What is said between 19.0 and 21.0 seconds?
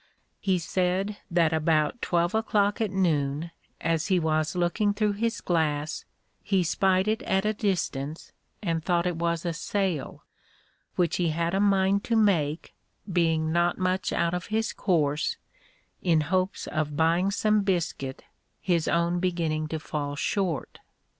beginning to fall short.